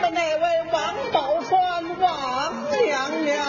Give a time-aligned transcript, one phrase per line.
[0.00, 1.56] 的那位王宝钏
[2.00, 2.54] 王
[2.84, 3.44] 娘娘。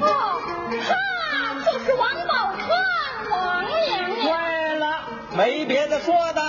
[0.00, 0.40] 哦
[0.86, 2.68] 她就是王宝钏
[3.30, 4.38] 王娘娘。
[4.46, 4.86] 对了
[5.36, 6.42] 没别的说的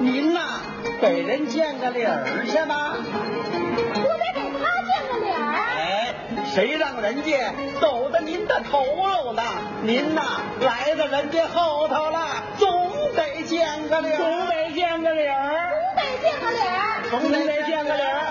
[0.00, 0.60] 您呐
[1.00, 2.96] 给人见个礼儿去吧。
[2.96, 5.52] 我得给他见个礼儿。
[5.54, 6.14] 哎
[6.54, 9.42] 谁让人家走的您的头路呢
[9.82, 10.22] 您呐
[10.60, 15.70] 来到人家后头了总得见个总得见个礼儿。
[15.70, 17.10] 总得见个礼儿。
[17.10, 18.25] 总得见个礼儿。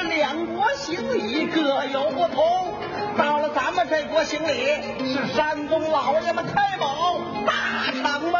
[0.00, 2.74] 是两国行礼各有不同。
[3.18, 8.32] 到了咱们这国行礼是山东老爷们开宝大敞门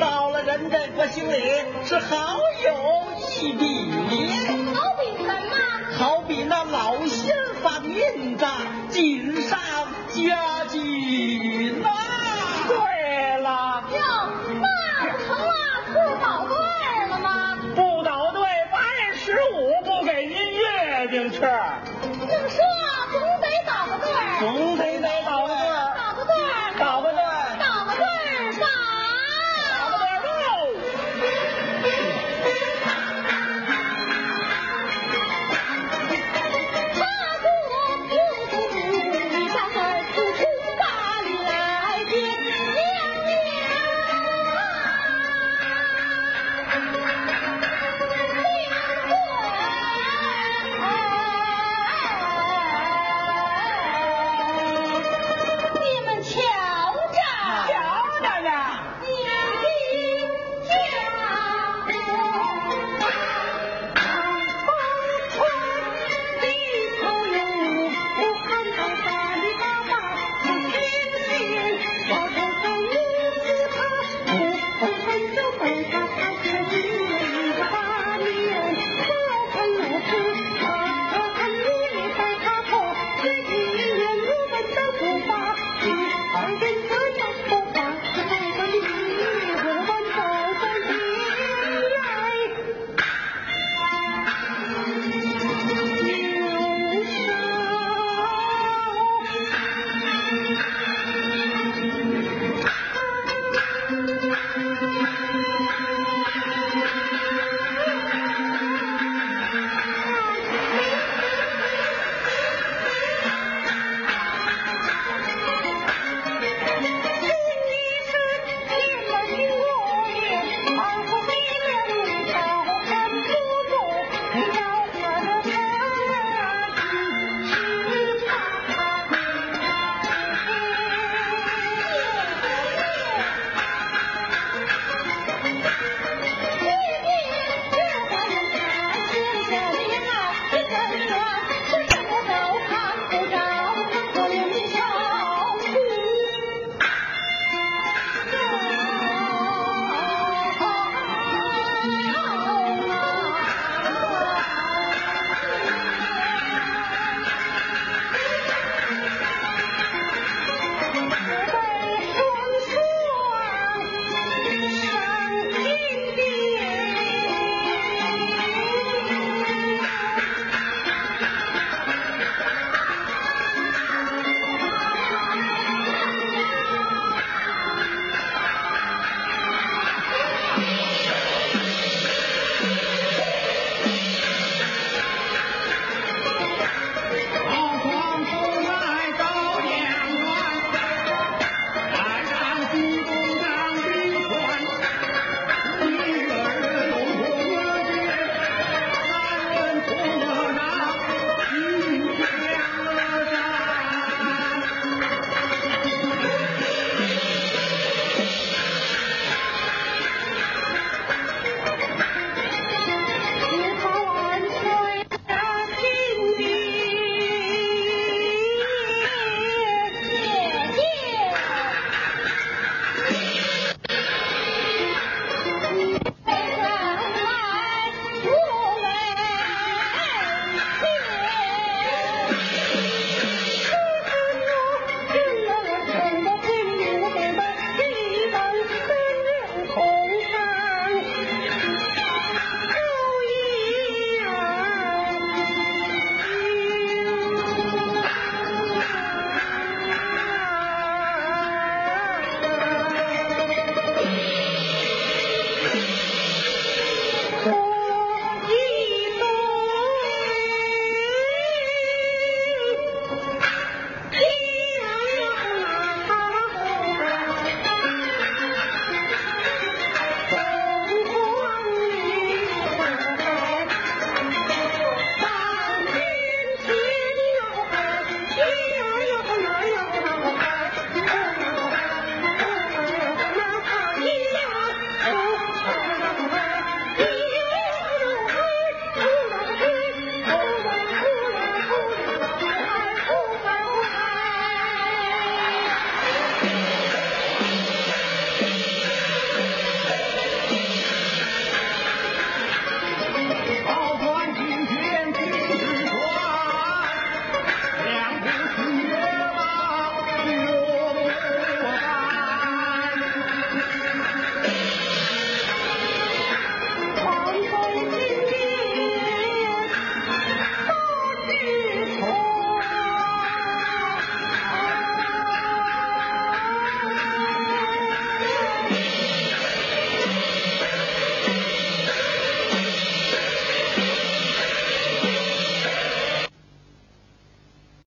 [0.00, 1.40] 到了人这国行礼
[1.84, 3.04] 是好友
[3.40, 3.92] 一比。
[4.74, 5.56] 好比什么？
[5.98, 8.44] 好比那老仙儿放印子，
[8.90, 9.58] 锦上
[10.08, 11.91] 加锦呐、
[21.42, 21.81] America.